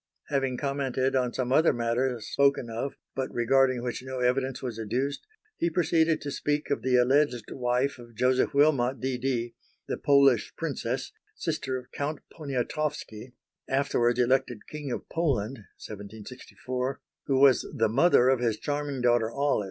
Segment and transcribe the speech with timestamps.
[0.29, 5.27] Having commented on some other matters spoken of, but regarding which no evidence was adduced,
[5.59, 9.19] he proceeded to speak of the alleged wife of Joseph Wilmot D.
[9.19, 9.53] D.,
[9.87, 13.33] the Polish Princess, sister of Count Poniatowski,
[13.69, 19.59] afterwards elected King of Poland (1764), who was the mother of his charming daughter, Olive.